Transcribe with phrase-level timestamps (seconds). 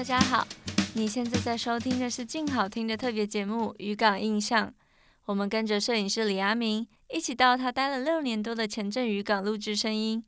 [0.00, 0.48] 大家好，
[0.94, 4.66] 你现在在收听的是静好听的特别节目《渔港印象》。
[5.26, 10.24] 我们跟着摄影师李阿明一起到他待了六年多的前镇渔港录制声音，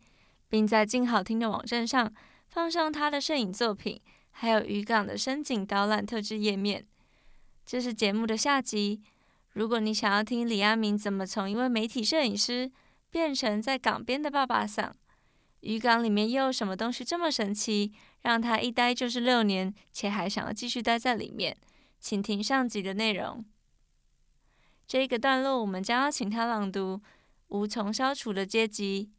[0.51, 2.13] 并在静好听的网站上
[2.51, 3.99] 放上他的摄影作品，
[4.31, 6.85] 还有渔港的声景导览特制页面。
[7.65, 9.01] 这是节目的下集。
[9.55, 12.71] 如果你想要听李阿明怎么从一位媒体摄影师
[13.11, 14.95] 变成在港边的爸爸桑，
[15.61, 17.91] 渔港里面又有什么东西这么神奇？
[18.23, 21.57] 让他一待就是六年，且还想要继续待在里面，
[22.01, 23.45] 请听上集的内容。
[24.87, 26.97] 这个段落我们将要请他朗读
[27.49, 29.05] 《无从消除的阶级》《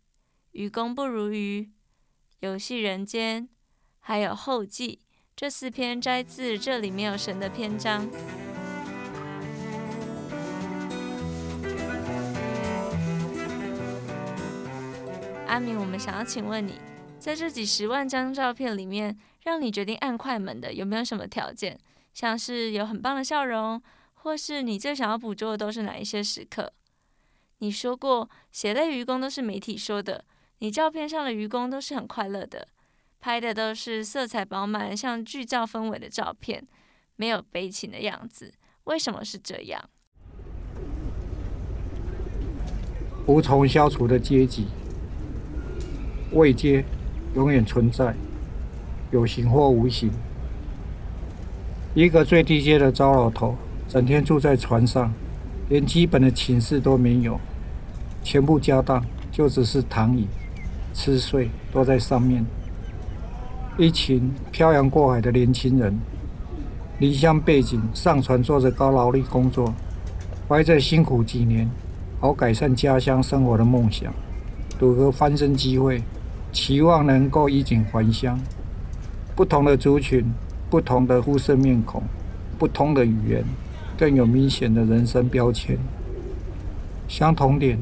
[0.52, 1.62] 愚公不如愚》
[2.40, 3.44] 《游戏人间》
[4.00, 5.00] 还有《后记》
[5.36, 8.08] 这四篇摘自《这里没有神》的篇章。
[15.48, 16.93] 阿明，我们想要请问你。
[17.24, 21.80] 在这几十万张照片里面，让你决定按快门的有没有什么条件？
[22.14, 23.82] 像是有很棒的笑容，
[24.16, 26.74] 或是你最想要捕捉的都是哪一些时刻？
[27.60, 30.26] 你说过，血泪愚公都是媒体说的，
[30.58, 32.68] 你照片上的愚公都是很快乐的，
[33.22, 36.68] 拍的都是色彩饱满、像剧照氛围的照片，
[37.16, 38.54] 没有悲情的样子。
[38.84, 39.90] 为什么是这样？
[43.26, 44.68] 无从消除的阶级，
[46.34, 46.84] 未接。
[47.36, 48.14] 永远存在，
[49.12, 50.12] 有形或无形。
[51.96, 53.56] 一个最低阶的糟老头，
[53.88, 55.12] 整天住在船上，
[55.70, 57.40] 连基本的寝室都没有，
[58.24, 60.28] 全部家当就只是躺椅、
[60.94, 62.46] 吃睡都在上面。
[63.78, 66.00] 一群漂洋过海的年轻人，
[67.00, 69.74] 离乡背井上船做着高劳力工作，
[70.48, 71.68] 怀着辛苦几年
[72.20, 74.14] 好改善家乡生活的梦想，
[74.78, 76.02] 赌个翻身机会。
[76.54, 78.40] 期望能够衣锦还乡。
[79.36, 80.24] 不同的族群，
[80.70, 82.04] 不同的肤色面孔，
[82.60, 83.44] 不同的语言，
[83.98, 85.80] 更有明显的人生标签。
[87.08, 87.80] 相同点，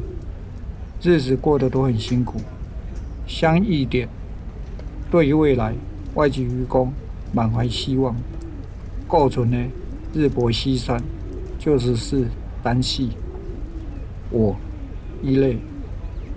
[1.02, 2.40] 日子过得都很辛苦。
[3.28, 4.08] 相异点，
[5.12, 5.74] 对于未来，
[6.16, 6.94] 外籍渔工
[7.34, 8.16] 满怀希望。
[9.08, 9.58] 构成的
[10.14, 11.04] 日薄西山，
[11.60, 12.28] 就只是
[12.64, 13.10] 单细。
[14.30, 14.56] 我
[15.22, 15.58] 一类，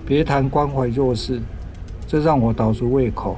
[0.04, 1.40] 别谈关怀弱势。
[2.14, 3.36] 这让我倒足胃口，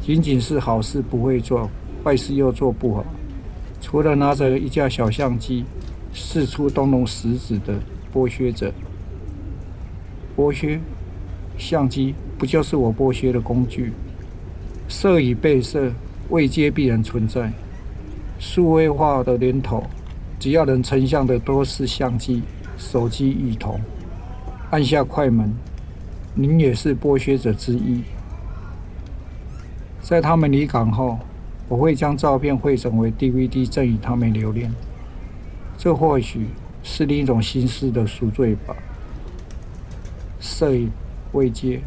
[0.00, 1.68] 仅仅是好事不会做，
[2.04, 3.04] 坏事又做不好。
[3.80, 5.64] 除了拿着一架小相机
[6.14, 7.74] 四处动动食指的
[8.14, 8.72] 剥削者，
[10.36, 10.78] 剥削
[11.58, 13.92] 相机不就是我剥削的工具？
[14.88, 15.90] 色与被色，
[16.30, 17.52] 未接必然存在。
[18.38, 19.82] 数位化的年头，
[20.38, 22.44] 只要能成像的都是相机、
[22.78, 23.80] 手机一同。
[24.70, 25.52] 按下快门。
[26.34, 28.02] 您也是剥削者之一。
[30.00, 31.18] 在他们离港后，
[31.68, 34.72] 我会将照片汇整为 DVD，赠与他们留念。
[35.76, 36.46] 这或许
[36.82, 38.74] 是另一种形式的赎罪吧。
[40.40, 40.90] 摄影
[41.32, 41.82] 未接，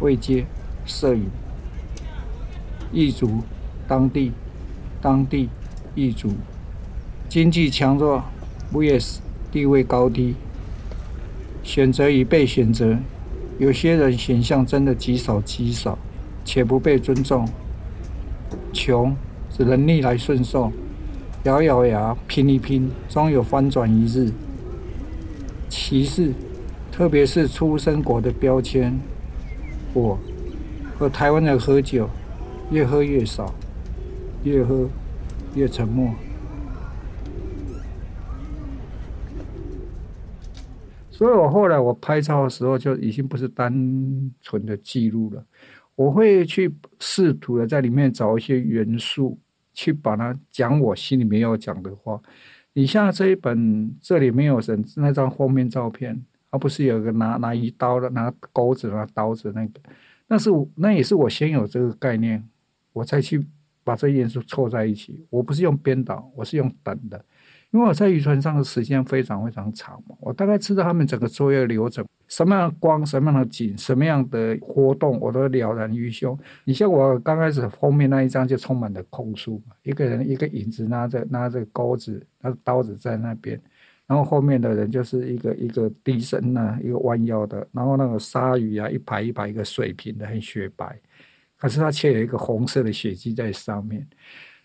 [0.00, 0.46] 未接
[0.86, 1.28] 摄影，
[2.92, 3.42] 异族，
[3.88, 4.32] 当地，
[5.02, 5.48] 当地，
[5.94, 6.30] 异族，
[7.28, 8.22] 经济强弱
[8.72, 9.18] ，vs
[9.50, 10.34] 地位高低，
[11.62, 12.98] 选择与被选择。
[13.58, 15.96] 有些人形象真的极少极少，
[16.44, 17.48] 且不被尊重。
[18.72, 19.16] 穷
[19.48, 20.72] 只能逆来顺受，
[21.44, 24.32] 咬咬牙拼一拼，终有翻转一日。
[25.68, 26.32] 歧视，
[26.90, 28.98] 特别是出生国的标签。
[29.92, 30.18] 我
[30.98, 32.08] 和台湾人喝酒，
[32.70, 33.54] 越喝越少，
[34.42, 34.88] 越喝
[35.54, 36.10] 越沉默。
[41.24, 43.72] 所以我后来我拍照的时候就已经不是单
[44.42, 45.42] 纯的记录了，
[45.94, 46.70] 我会去
[47.00, 49.38] 试图的在里面找一些元素，
[49.72, 52.20] 去把它讲我心里面要讲的话。
[52.74, 59.80] 你像这一本这里没有神那张封面照片，而不是有个拿拿一刀的拿钩子拿刀子那个，
[60.28, 62.46] 那是那也是我先有这个概念，
[62.92, 63.42] 我再去
[63.82, 65.24] 把这元素凑在一起。
[65.30, 67.24] 我不是用编导，我是用等的。
[67.74, 76.38] 因为我在渔船上的时间非常非常长嘛，我大概知道他们整个作业流程，什么样的光，什么样的景，什么样的活动，我都了然于胸。
[76.62, 83.60] 你像我刚开始封面那一张就充满了控诉，一个人一个影子拿着拿着钩子，拿着刀子在那边，
[84.06, 90.96] 然后后面的人就是一个一个低身，一个弯腰的，然后那个鲨鱼啊一排一排一个水平的很雪白，
[91.58, 94.06] 可是它却有一个红色的血迹在上面，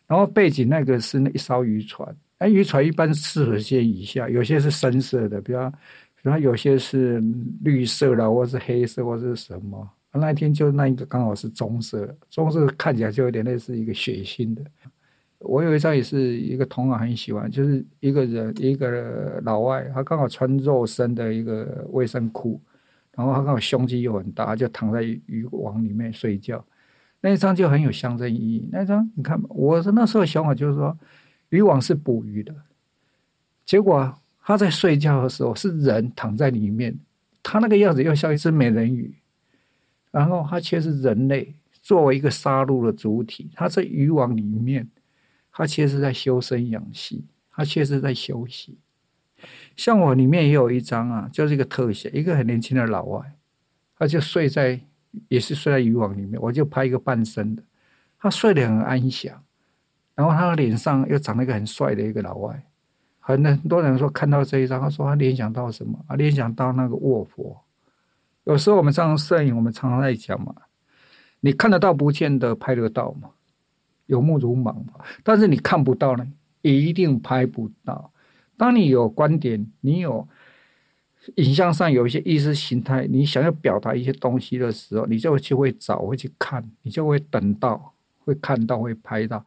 [0.05, 2.15] 然后背景那个是那一艘渔船。
[2.39, 5.71] 哎，渔船一般四十件以下，有些是深色的，比方，
[6.21, 7.21] 然后有些是
[7.61, 9.89] 绿色的，或是黑色，或是什么。
[10.11, 14.63] 那一天就那一个刚好是棕色，棕色看起来就有点类似一个血腥的。
[15.39, 22.59] 我有一张也是一个同行很喜欢，就是一个人一个老外，他刚好穿肉身的一个卫生裤，
[23.15, 26.65] 然后他刚好胸肌又很大，就躺在渔网里面睡觉。
[27.21, 28.67] 那一张就很有象征意义。
[28.71, 30.97] 那一张你看，我那时候想法就是说，
[31.49, 32.55] 渔网是捕鱼的，
[33.65, 36.97] 结果他在睡觉的时候是人躺在里面，
[37.43, 39.15] 他那个样子又像一只美人鱼，
[40.11, 44.87] 然后他却是人类作为一个杀戮的主体，他在渔网里面。
[45.51, 48.77] 他其实是在修身养性，他其实在休息。
[49.75, 53.33] 像我里面也有一张啊，就是一个特写，一个很年轻的老外，
[53.97, 54.79] 他就睡在，
[55.27, 57.63] 也是睡在渔网里面，我就拍一个半身的，
[58.17, 59.43] 他睡得很安详，
[60.19, 62.61] 然后他的脸上又长了一个很帅的一个老外，
[63.21, 66.15] 很多人说看到这一张，他说他联想到什么啊？
[66.17, 67.57] 联想到那个卧佛。
[68.43, 70.53] 有时候我们上摄影，我们常常在讲嘛，
[71.39, 73.29] 你看得到不见得拍得到嘛。
[74.07, 76.27] 有目如盲嘛，但是你看不到呢，
[76.63, 78.11] 也一定拍不到。
[78.57, 80.27] 当你有观点，你有
[81.35, 87.93] 影像上有一些意识形态，你想要表达一些东西的时候，你就去会找，会去看，你就会等到，
[88.25, 89.45] 会看到，会拍到。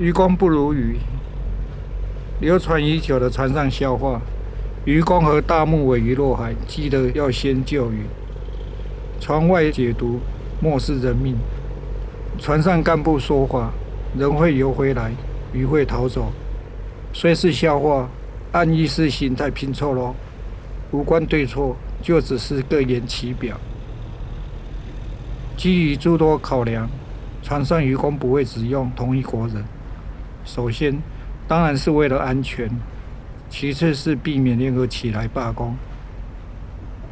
[0.00, 0.96] 渔光不如鱼，
[2.40, 4.18] 流传已久的船上笑话：
[4.86, 8.06] 渔工和大目尾鱼落海，记得要先救鱼。
[9.20, 10.20] 船外解读，
[10.58, 11.36] 莫视人命。
[12.38, 13.74] 船上干部说话，
[14.16, 15.12] 人会游回来，
[15.52, 16.32] 鱼会逃走。
[17.12, 18.08] 虽是笑话，
[18.52, 20.14] 按意识形态拼凑喽，
[20.92, 23.54] 无关对错，就只是各言其表。
[25.58, 26.88] 基于诸多考量，
[27.42, 29.62] 船上渔工不会只用同一国人。
[30.44, 31.00] 首先，
[31.46, 32.68] 当然是为了安全；
[33.48, 35.76] 其次是避免联合起来罢工。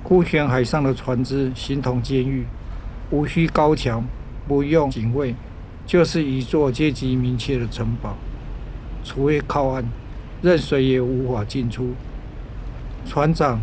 [0.02, 2.46] 孤悬海上的船只形同监狱，
[3.10, 4.04] 无需高墙，
[4.46, 5.34] 不用警卫，
[5.86, 8.16] 就是一座阶级明确的城堡。
[9.04, 9.84] 除非靠岸，
[10.42, 11.94] 任谁也无法进出。
[13.06, 13.60] 船长、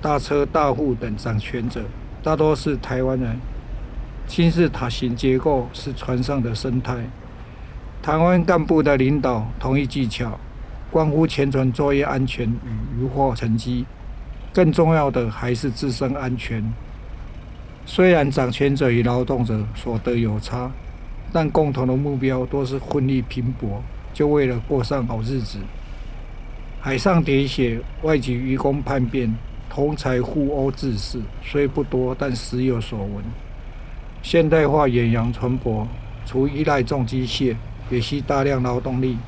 [0.00, 1.84] 大车大户等掌权者
[2.22, 3.36] 大多是台湾人。
[4.26, 6.96] 金字塔形结构是船上的生态。
[8.02, 10.38] 台湾干部的领导同一技巧，
[10.90, 13.84] 关乎前船作业安全与渔获成绩。
[14.54, 16.64] 更重要的还是自身安全。
[17.84, 20.70] 虽然掌权者与劳动者所得有差，
[21.30, 23.82] 但共同的目标都是奋力拼搏，
[24.14, 25.58] 就为了过上好日子。
[26.80, 29.36] 海上喋血，外籍渔工叛变，
[29.68, 33.22] 同侪互殴致死，虽不多，但时有所闻。
[34.22, 35.86] 现代化远洋船舶，
[36.24, 37.54] 除依赖重机械，
[37.90, 39.18] 也需大量劳动力。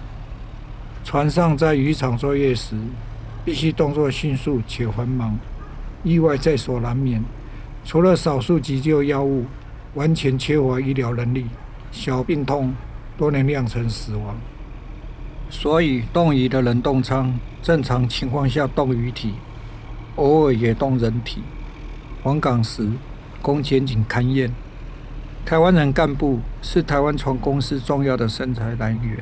[1.05, 2.77] 船上在渔场作业时，
[3.45, 5.37] 必须动作迅速且繁忙，
[6.05, 7.23] 意外在所难免。
[7.85, 9.45] 除了少数急救药物，
[9.95, 11.47] 完全缺乏医疗能力，
[11.91, 12.73] 小病痛
[13.19, 14.37] 都能酿成死亡。
[15.51, 19.35] 所以，动鱼的冷冻舱正常情况下动鱼体，
[20.17, 21.43] 偶尔也动人体。
[22.23, 22.89] 返港时
[23.43, 24.53] 供检警勘验。
[25.45, 29.19] 台湾人干部是台湾船公司重要的生财来源。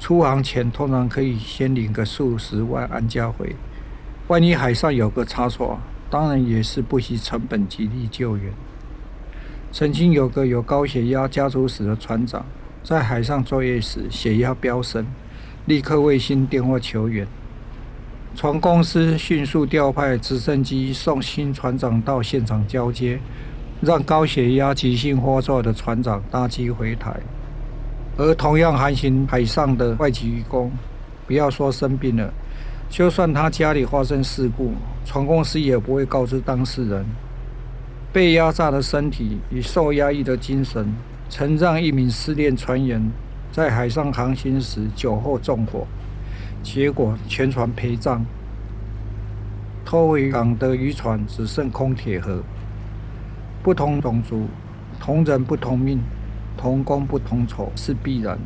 [0.00, 3.54] 出航前通常可以先领个数十万安家费，
[4.26, 5.78] 万一海上有个差错，
[6.10, 8.52] 当然也是不惜成本极力救援。
[9.70, 12.44] 曾经有个有高血压家族史的船长，
[12.82, 15.06] 在海上作业时血压飙升，
[15.66, 17.26] 立刻卫星电话求援，
[18.34, 23.20] 船公司迅速调派直升机送新船长到现场交接，
[23.82, 27.14] 让高血压急性发作的船长搭机回台。
[28.16, 30.70] 而同样航行海上的外籍渔工，
[31.26, 32.32] 不要说生病了，
[32.88, 34.72] 就算他家里发生事故，
[35.04, 37.04] 船公司也不会告知当事人。
[38.12, 40.94] 被压榨的身体与受压抑的精神，
[41.28, 43.02] 曾让一名失恋船员
[43.50, 45.86] 在海上航行时酒后纵火，
[46.62, 48.24] 结果全船陪葬。
[49.84, 52.42] 拖回港的渔船只剩空铁盒。
[53.62, 54.46] 不同种族，
[55.00, 56.00] 同人不同命。
[56.54, 58.38] 同工不同酬是必然。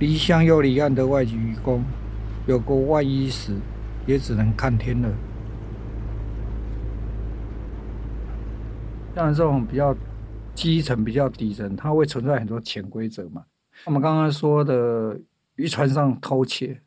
[0.00, 1.82] 离乡又离岸的外籍渔工，
[2.46, 3.56] 有个万一时，
[4.04, 5.08] 也只能看天了。
[9.14, 9.96] 像这种比较
[10.54, 13.44] 基层、比较底层，它会存在很多潜规则嘛。
[13.84, 15.18] 我们刚刚说的
[15.54, 16.80] 渔船上偷窃，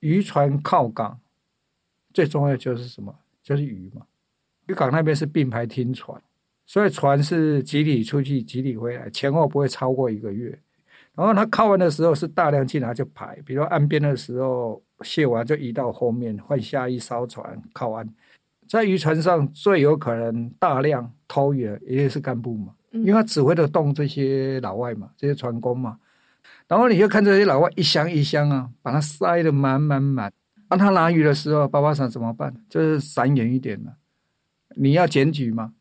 [0.00, 1.20] 渔船靠港，
[2.14, 3.14] 最重要就是什么？
[3.42, 4.02] 就是鱼嘛。
[4.66, 6.20] 渔港那边是并排停船。
[6.68, 10.56] 所以船是集体出去，集体回来，前后不会超过一个月。
[11.14, 18.06] 然后他靠岸的时候是大量进来就排，比如岸边的时候卸完就移到后面换下一艘船靠岸。
[18.68, 25.98] 在渔船上最有可能大量偷鱼的，一定是干部嘛，因为他指挥得动这些老外嘛，这些船工嘛。
[26.68, 30.30] 然后你就看这些老外一箱一箱啊，把它塞得满满满。
[30.68, 32.54] 当他拿鱼的时候，爸爸想怎么办？
[32.68, 33.94] 就是闪远一点了。
[34.76, 35.72] 你要检举嘛。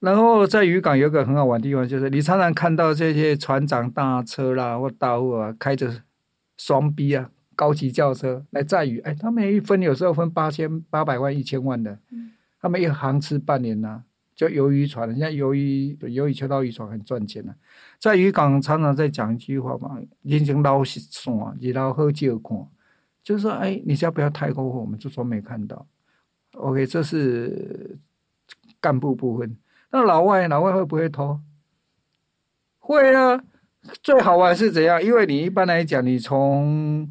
[0.00, 6.02] 然后在渔港有个很好玩的地方，就是你常常看到这些船长大车啦或大货啊，开着
[6.56, 8.98] 双 B 啊高级轿车来载鱼。
[9.00, 11.98] 哎，他们一分有时候分八千八百万一千万的，
[12.60, 14.04] 他们一行吃半年呐、啊，
[14.34, 17.56] 就鱿鱼船，人家鱿鱼鱿鱼秋刀鱼船很赚钱的、啊。
[17.98, 22.66] 在渔港常常在讲一句话嘛，眼睛捞是爽，你捞喝就看，
[23.22, 25.86] 就是说，哎，你只要不要太过火，我们就装没看到。
[26.52, 27.98] OK，这是
[28.80, 29.54] 干部部分。
[29.92, 31.40] 那老外，老外会不会偷？
[32.78, 33.40] 会啊！
[34.02, 35.02] 最好玩是怎样？
[35.02, 37.10] 因为你一般来讲，你从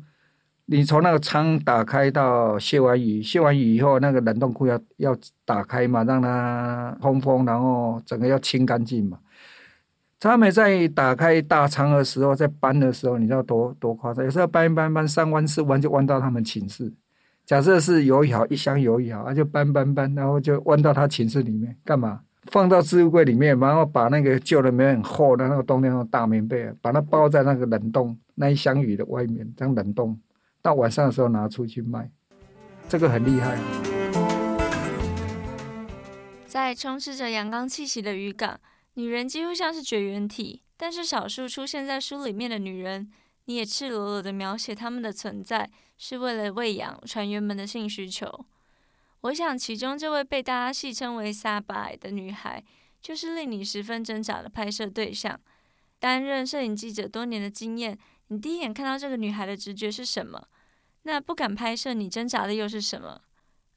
[0.65, 9.19] 你从那个舱打开到卸完鱼，卸完鱼以后，那个冷冻库要要打开嘛，让它通风，然后整个要清干净嘛。
[10.19, 14.24] 他们在打开大舱的时候，在搬的时候，你知道多多夸张？
[14.24, 16.93] 有时候搬一搬搬三弯四弯就弯到他们寝室。
[17.45, 22.21] 假设是油一好一箱油一好，他就搬搬搬，然后就弯到他寝室里面干嘛？
[22.43, 30.17] 放到置物柜里面，然后把那个旧的棉很厚的那个冬天的大棉被，把它包在那个冷冻那一箱鱼的外面，这样冷冻，
[30.62, 32.10] 到晚上的时候拿出去卖，
[32.88, 33.58] 这个很厉害。
[36.48, 38.60] 在充斥着阳刚气息的渔港，
[38.96, 43.12] 女人几乎像是绝缘体，但是少数出现在书里面的女人，
[43.46, 48.46] 你也赤裸裸的描写她们的存在，是为了喂养船员们的性需求。
[49.21, 52.63] 我想，其中这位被大家戏称为“沙巴”的女孩，
[53.01, 55.38] 就是令你十分挣扎的拍摄对象。
[55.99, 57.97] 担任摄影记者多年的经验，
[58.27, 60.47] 你第一眼看到这个女孩的直觉是什么？
[61.03, 63.19] 那不敢拍摄，你挣扎的又是什么？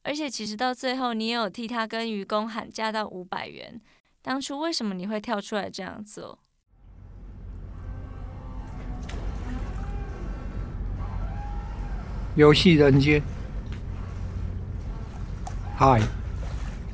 [0.05, 3.81] 而且，其实到最后，你也有替她跟渔工喊价到五百元。
[4.21, 6.39] 当初为什么你会跳出来这样做？
[12.37, 13.21] 游戏人间。
[15.85, 16.01] 海，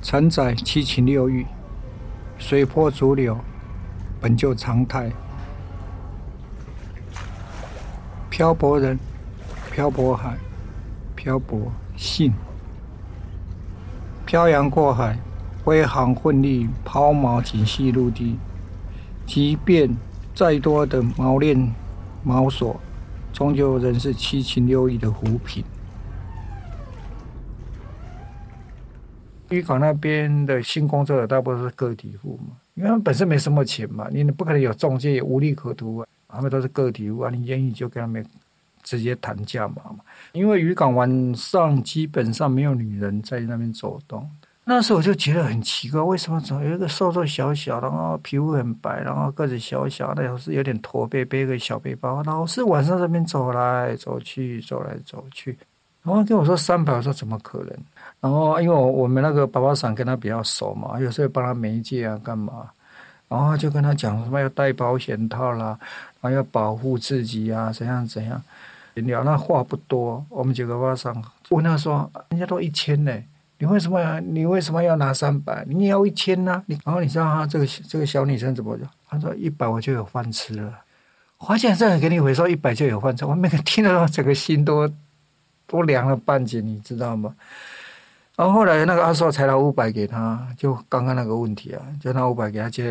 [0.00, 1.44] 承载七情六欲，
[2.38, 3.38] 随波逐流，
[4.18, 5.12] 本就常态。
[8.30, 8.98] 漂泊人，
[9.70, 10.38] 漂泊海，
[11.14, 12.32] 漂泊性，
[14.24, 15.18] 漂洋过海，
[15.62, 18.38] 挥航奋力，抛锚仅系陆地。
[19.26, 19.94] 即便
[20.34, 21.74] 再多的锚链
[22.26, 22.80] 锚索，
[23.34, 25.62] 终究仍是七情六欲的浮萍。
[29.50, 36.06] 渔港那边的新工作者大部分是个体户嘛，因为他们本身没什么钱嘛，你不可能有中介，也无利可图啊。
[36.28, 38.24] 他们都是个体户啊，你愿意就跟他们
[38.82, 39.76] 直接谈价嘛。
[40.32, 44.28] 因为渔港晚上基本上没有女人在那边走动。
[44.64, 55.56] 那时候我就觉得很奇怪，为什么总有一个瘦瘦小小的，然后皮肤很白，然后个子小小的，老是有点驼背，背个小背包，老是晚上这边走来走去，走来走去。
[56.02, 57.70] 然后跟我说三百，我说怎么可能？
[58.20, 62.70] 然后，因为我我们那个爸爸伞跟他比较熟嘛，有时候帮他媒介啊，干嘛？
[63.28, 65.78] 然后就跟他讲什么要戴保险套啦，
[66.20, 68.42] 然后要保护自己啊，怎样怎样。
[68.94, 73.16] 聊那话不多，我们几个爸爸问他说：“人家都一千呢，
[73.58, 75.64] 你为什么你为什么要拿三百？
[75.68, 78.88] 你也要一千呢？”你然后你知道他这个这个小女生怎么讲？
[79.08, 80.72] 她说：“一百我就有饭吃了。”
[81.38, 84.90] 花钱这样给你回收一百就有饭吃，我每个听到整个心都
[85.68, 87.32] 都凉了半截，你知道吗？
[88.38, 92.84] 然后后来那个阿寿才拿五百给他，就刚刚那个问题啊，就拿五百给他，就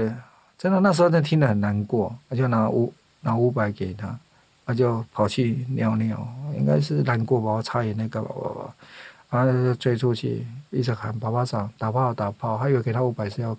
[0.58, 4.14] 真的那时候真听得很难过，他就拿五拿五百给他，
[4.66, 6.28] 他就跑去尿尿，
[6.58, 8.76] 应该是难过吧，我擦眼泪干嘛吧吧，
[9.30, 13.56] 然后就追出去，一直喊爸爸桑打炮打炮，还以为给他五百是要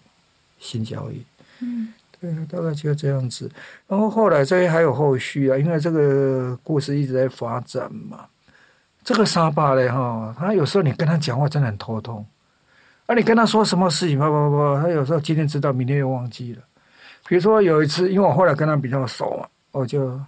[0.58, 1.24] 性交易，
[1.60, 3.50] 嗯，对，大概就这样子。
[3.86, 8.26] 然后后来这些还有后续啊，因为这个故事一直在发展嘛。
[9.08, 12.22] 这个沙巴嘞哈，他有时候你跟他讲话真的很头痛，
[13.06, 16.62] 啊，你跟他说什么事情，不不不，他有时候今天知道，明天又忘记了。
[17.26, 20.20] 比如说有一次，因为我后来跟他比较熟嘛，我就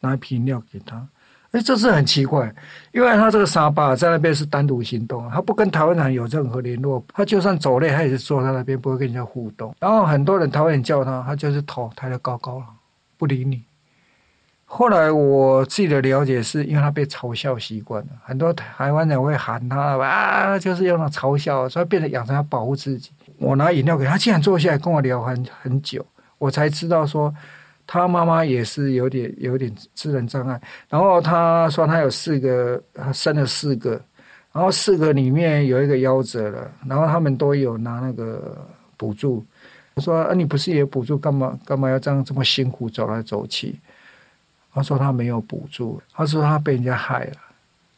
[0.00, 1.02] 拿一瓶饮料给他。
[1.52, 2.54] 哎，这是很奇怪，
[2.92, 9.74] 因为他这个沙巴在那边是单独行动，他不跟台湾人有任何联络，他就算走累，他也是坐在那边，不会跟人家互动。
[9.80, 12.66] 然后很多人台湾人叫他，他就是头抬得高高了，
[13.16, 13.64] 不理你。
[14.68, 23.10] 后来我自己的了解是，因为他被嘲笑习惯了，很多台湾人会喊他啊，就是用那嘲笑，所以变得养成要保护自己。
[23.38, 26.04] 我拿饮料给他，竟然坐下来跟我聊很很久，
[26.38, 27.32] 我才知道说
[27.86, 30.60] 他妈妈也是有点有点智能障碍。
[30.88, 33.90] 然后他说他有四个，他生了四个，
[34.52, 38.58] 然后四个里面有一个夭折了，然后他们都有拿那个
[38.96, 39.44] 补助。
[39.94, 43.78] 我说啊，你不是也补助，干嘛干嘛要这样这么辛苦走来走去？
[44.76, 47.36] 他说他没有补助，他说他被人家害了，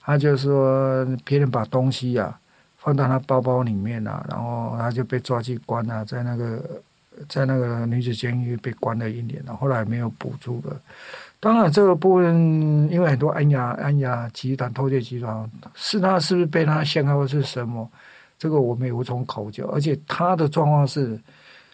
[0.00, 2.38] 他就说别人把东西、啊、
[2.76, 6.62] 放到他包包里面啊，然后他就被抓去关了，在那个
[7.28, 10.80] 在那个女子监狱被关了一年了，后来没有补助了。
[11.40, 17.90] 当然，这个部分因为很多安雅安雅集团偷窃集团是他是不是被他陷害或是什么，
[18.38, 19.68] 这个我们也无从考究。
[19.74, 21.20] 而且他的状况是，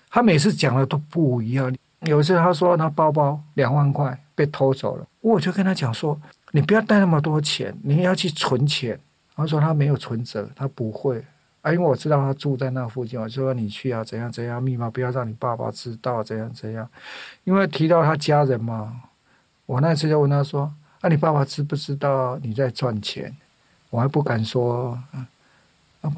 [0.09, 1.71] 他每次讲的都不一样。
[2.01, 6.21] 有一次他说他包包两万块被偷走了，我就跟他讲说，
[6.53, 8.99] 你不要带那么多钱，你要去存钱。
[9.37, 11.21] 他说他没有存折，他不会
[11.61, 16.89] 啊，因为我知道他住在那附近，我就说你去啊，怎样怎样，密码不要让你爸爸知道，怎样怎样，
[17.43, 19.03] 因为提到他家人嘛。
[19.67, 23.35] 我那次就问他说：“啊，你爸爸知不知道你在赚钱？”
[23.91, 24.97] 我还不敢说。
[25.11, 25.27] 啊，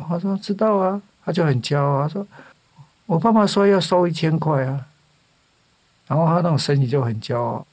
[0.08, 2.26] 他说知道啊，他就很骄傲，他说
[3.06, 4.84] ：“我爸爸说要收一千块啊。”
[6.08, 7.66] 然后他那种身体就很骄傲。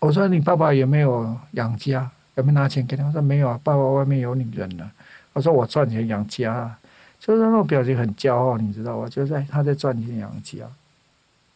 [0.00, 2.10] 我说：“你爸爸有没有养家？
[2.34, 4.90] 有没有拿钱给他？”他说：“没有啊，爸爸外面有女人了。”
[5.32, 6.74] 我说：“我赚钱养家。”
[7.20, 9.06] 就是那种表情很骄傲，你知道吧？
[9.08, 10.64] 就在他在赚钱养家。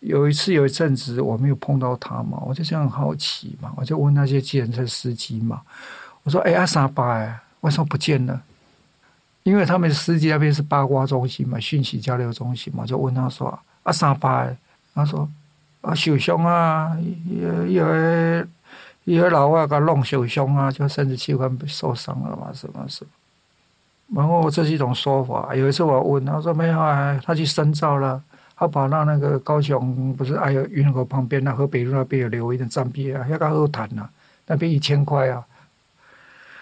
[0.01, 5.63] 有一次有一阵子我没有碰到他嘛，我就这样好奇嘛，我就问那些计程车司机嘛，
[6.23, 8.43] 我说：“哎，阿三爸哎，为什么不见了？”
[9.45, 14.55] 因为他们司机那边是八卦中心嘛，讯息交流中心嘛，就问他说：“阿三爸哎？”
[14.95, 15.27] 他说
[15.85, 16.97] ：“啊，受伤啊，
[17.29, 18.47] 有有个
[19.05, 23.11] 有个老外给弄受伤啊，就生殖器官受伤了嘛，什么什么。”
[24.15, 25.55] 然后这是一种说法。
[25.55, 28.23] 有一次我问他说：“没有啊，他去深造了。”
[28.57, 34.09] 他跑到那个高雄，不是还有云河旁边那河北路那边有留一点站币啊，要个二谈呐，
[34.47, 35.45] 那边一千块啊。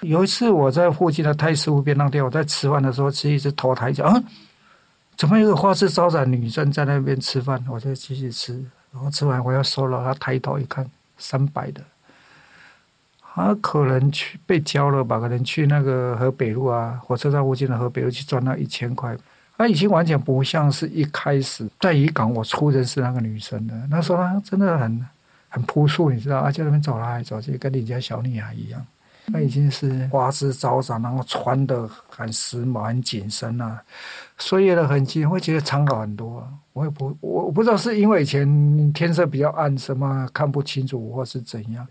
[0.00, 4.22] 有一次我在附近的太师湖边，那店，我在吃饭的时候，吃一直头抬脚，啊，
[5.18, 7.62] 怎么有个花枝招展女生在那边吃饭？
[7.68, 11.80] 我在继续吃，然后吃完我要收了，他抬头一看，三百的，
[13.20, 15.18] 他可能去被交了吧？
[15.18, 19.16] 可能去那个河北路啊，火车站附近的河北路去赚那一千块。
[19.56, 23.74] 他已经完全不像是一开始在渔港我初认识那个女生的。
[23.88, 25.06] 那时候她真的很
[25.48, 28.84] 很朴素，你知道，而且那边走来走去，跟人家小女孩一样。
[29.26, 33.82] 她已经是花枝招展，然后穿的很时髦、很紧身啊，
[34.38, 36.48] 岁月的痕迹，会觉得参考很多。
[36.72, 41.86] 我也不，我我不知道是因为以前天色比较暗，什么看不清楚，或是怎样。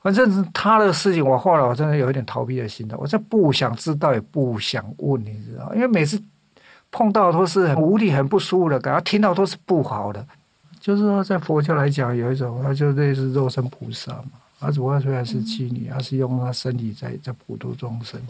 [0.00, 6.22] 反正他的事情，我后来我真的有一点逃避的心态，我就不想知道，也不想问，你知道，因为每次。
[6.94, 10.22] 碰到都是很无力、很不舒服的感觉，听到都是不好的。
[10.78, 14.32] 就是说，在佛教来讲，有一种，他就类似肉身菩萨嘛。
[14.62, 18.24] 他主要虽然是妓女，他是用他身体在在普度众生。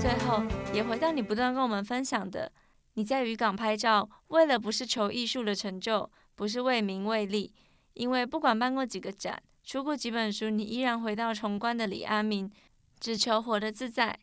[0.00, 2.50] 最后，也回到你不断跟我们分享的，
[2.94, 7.52] 你在渔港拍照，为了不是求艺术的成就，不是为名为利，
[7.92, 12.50] 因为不管办过几个展，出过几本书，你依然回到崇关的李阿明，
[12.98, 14.18] 只求活得自在。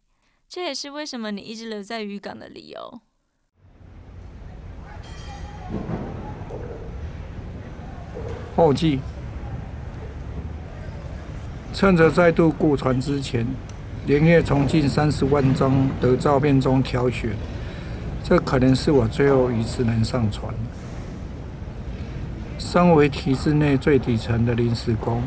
[0.50, 3.02] 这也是为什么你一直留在渔港的理由。
[8.56, 9.00] 后记：
[11.74, 13.48] 趁着再度顾船之前，
[14.06, 17.32] 连夜从近三十万张的照片中挑选，
[18.24, 20.54] 这可能是我最后一次能上船。
[22.58, 25.22] 身为体制内最底层的临时工，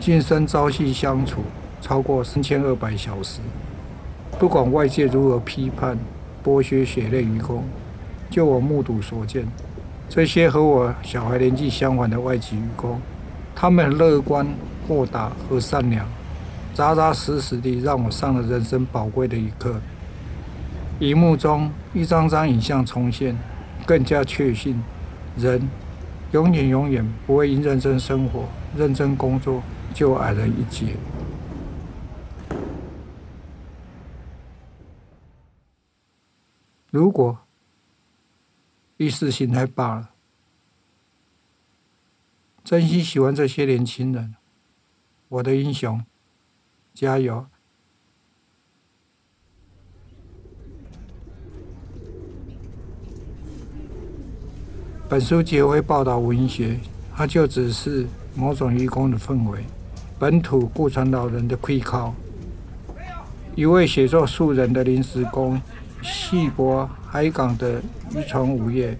[0.00, 1.42] 晋升朝夕相处
[1.80, 3.40] 超过三千二百小时。
[4.38, 5.98] 不管外界如何批判、
[6.42, 7.64] 剥削血泪渔工，
[8.30, 9.46] 就我目睹所见，
[10.14, 13.00] 这些和我小孩年纪相仿的外籍员工，
[13.52, 14.46] 他们乐观、
[14.86, 16.06] 豁达和善良，
[16.72, 19.74] 扎扎实实地让我上了人生宝贵的一课。
[21.00, 23.36] 荧幕中一张张影像重现，
[23.84, 24.80] 更加确信，
[25.36, 25.68] 人
[26.30, 28.44] 永远永远不会因认真生活、
[28.76, 29.60] 认真工作
[29.92, 30.94] 就矮人一截。
[36.92, 37.36] 如果
[39.04, 40.10] 意识形态罢了，
[42.64, 44.34] 真心喜欢这些年轻人，
[45.28, 46.02] 我的英雄，
[46.94, 47.44] 加油！
[55.06, 56.80] 本书结为报道文学，
[57.14, 59.62] 它就只是某种愚公的氛围，
[60.18, 62.14] 本土顾船老人的愧靠，
[63.54, 65.60] 一位写作素人的临时工。
[66.04, 67.80] 细波海港的
[68.14, 68.96] 渔船午夜，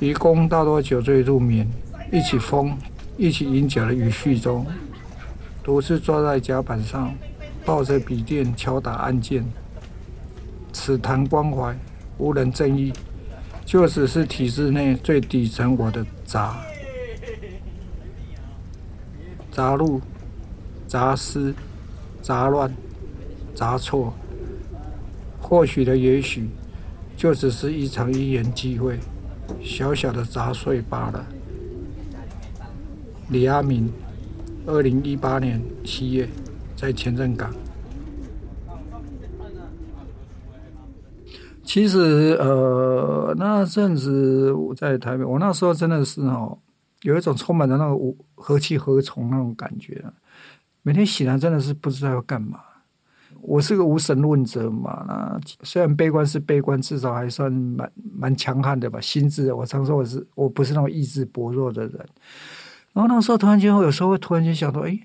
[0.00, 1.66] 渔工大多酒醉入眠，
[2.10, 2.76] 一起疯，
[3.16, 4.66] 一起饮酒的语序中，
[5.62, 7.14] 独自坐在甲板上，
[7.64, 9.44] 抱着笔电敲打按键，
[10.72, 11.76] 此谈关怀，
[12.18, 12.92] 无人争议，
[13.64, 16.56] 就只是体制内最底层我的杂
[19.52, 20.00] 杂路、
[20.88, 21.54] 杂思、
[22.20, 22.74] 杂乱、
[23.54, 24.12] 杂错，
[25.52, 26.48] 或许的也许，
[27.14, 28.98] 就只是一场因缘机会，
[29.62, 31.26] 小小的杂碎罢了。
[33.28, 33.92] 李阿明，
[34.64, 36.26] 二零一八年七月，
[36.74, 37.52] 在前镇港。
[41.62, 46.56] 其实，呃，那阵子我在台北，我那时候真的是哦，
[47.02, 50.02] 有一种充满着那个何去何从那种感觉。
[50.80, 52.58] 每天醒来真的是不知道要干嘛。
[53.42, 59.00] 我是个无神论者嘛，那虽然悲观是悲观，至少还算蛮蛮强悍的吧。
[59.00, 62.06] 心智，我常说我是我不是那种意志薄弱的人。
[62.92, 64.96] 然后那时候突然间，我有时候会突然间想到，哎，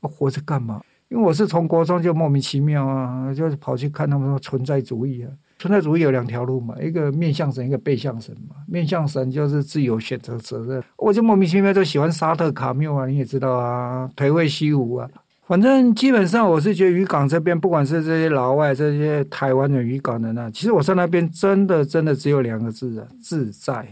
[0.00, 0.82] 我活着干嘛？
[1.08, 5.30] 因为我是从国中就莫名其妙啊，就是跑去看他们说存在主义啊。
[5.56, 8.56] 存在主义有两条路嘛，一个面向神，一个背向神嘛。
[8.66, 15.08] 面向神就是自由选择责任，我就莫名其妙就喜欢沙特卡缪啊，你也知道啊，颓废虚无啊。
[15.46, 23.86] 反正基本上我是觉得渔港这边，不管是这些老外、这些台湾人、渔港人啊，其实我在那边真的真的只有两个字啊，自在。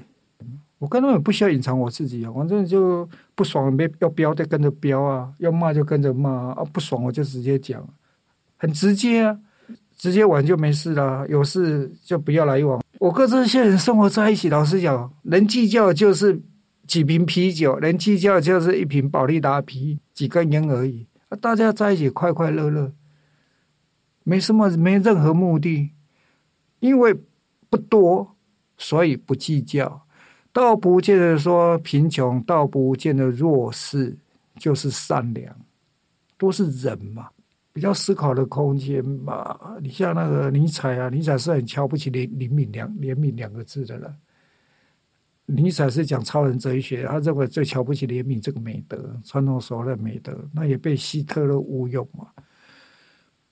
[0.78, 7.86] 我根本不需要隐藏我自己啊，反正就不爽没要飙就跟着飙啊，要骂就跟着骂啊，不爽我就直接讲，
[8.56, 9.38] 很直接啊。
[9.94, 12.82] 直接玩就没事了，有事就不要来往。
[12.98, 16.40] 我跟这些人生活在一起，老实讲，能计较就是
[16.88, 21.06] 几瓶啤酒，能计较就是一瓶保利达啤，几根烟而已。
[21.40, 22.92] 大家在一起快快乐乐，
[24.22, 25.90] 没什么，没任何目的，
[26.80, 27.14] 因为
[27.70, 28.36] 不多，
[28.76, 30.02] 所以不计较。
[30.52, 34.16] 倒不见得说贫穷，倒不见得弱势，
[34.56, 35.56] 就是善良，
[36.36, 37.30] 都是人嘛。
[37.72, 39.58] 比较思考的空间吧。
[39.80, 44.14] 你像那个尼采啊，尼采是很瞧不起怜怜悯两怜悯两个字的人。
[45.46, 52.26] 尼采是讲超人哲学，他认为最瞧不起怜悯这个美德，传统所谓的美德，那也被希特勒误用嘛。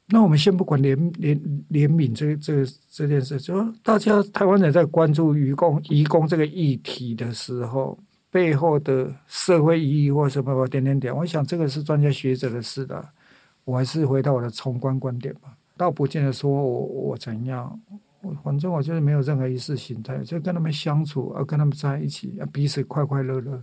[0.07, 1.39] 那我们先不管怜怜
[1.71, 7.99] 怜悯这这这件事，就说大家台湾人在关注渔工移工这个议题的时候，
[8.31, 13.09] 背后的社会意义或什么点点点，我想这个是专家学者的事的。
[13.63, 17.79] 我还是回到我的宏观观点吧，倒不见得说我我怎样，
[18.23, 23.63] 我反正我就是没有任何意识形态，就跟他们相处，啊，跟他们在一起，啊，彼此快快乐乐，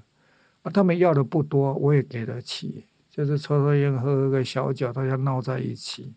[0.64, 6.12] 啊，他们要的不多，我也给得起，就是抽抽烟，喝喝个小酒，大家闹在一起。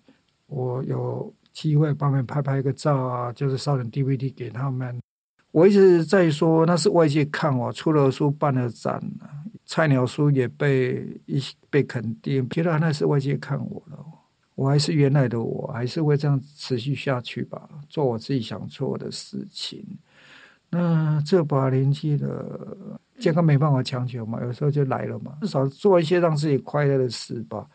[0.46, 5.00] 我有机会帮他们拍拍个照啊，就是烧点 DVD 给他们。
[5.52, 9.02] 我一直在说，那是外界看我出了书，办了展
[9.66, 13.98] 菜鸟书也被一被肯定，觉得那是外界看我了，
[14.60, 19.82] 我还是原来的我，还是会这样持续下去吧，做我自己想做的事情。
[20.68, 27.66] 那这把年纪了，健康没办法强求嘛，有时候就来了嘛，至少做一些让自己快乐的事吧。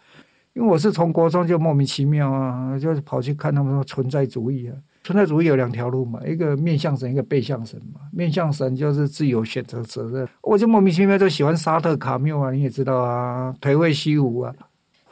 [0.54, 4.78] 因为我是从国中就莫名其妙啊，就是跑去看他们说存在主义啊。
[5.04, 8.02] 存在主义有两条路嘛，一个面向神，一个背向神嘛。
[8.12, 14.54] 面向神就是自由选择责任，我就莫名其妙就喜欢沙特卡缪啊，你也知道啊，颓废虚无啊。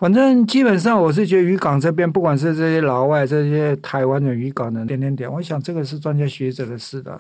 [0.04, 7.18] 反正基本上我是觉得渔港这边，不管是这些老外、这些台湾的渔港的点点点，我想这个是专家学者的事的。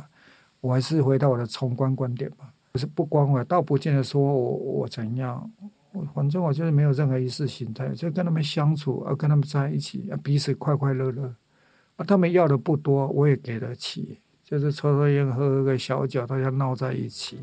[0.59, 2.39] 我还是回到我的宏观观点吧，
[2.73, 5.49] 就是不关怀，倒不见得说我我怎样，
[5.93, 11.33] 我反正我就是没有任何意识形态，就跟他们相处啊，跟他们在一起啊，彼此快快乐乐。
[11.95, 17.37] 啊，他们要的不多，我也给得起，就是抽抽烟、喝喝个小酒，大家闹在一起。